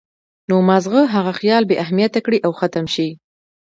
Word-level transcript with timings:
نو 0.49 0.55
مازغۀ 0.67 1.01
هغه 1.15 1.31
خيال 1.39 1.63
بې 1.69 1.75
اهميته 1.83 2.19
کړي 2.25 2.37
او 2.45 2.51
ختم 2.59 2.85
شي 2.93 3.07